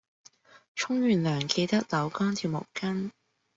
[0.73, 3.11] 沖完涼記得扭乾條毛巾